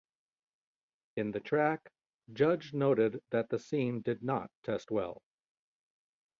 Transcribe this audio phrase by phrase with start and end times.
[1.15, 1.91] In the track,
[2.33, 5.21] Judge noted that the scene did not test well.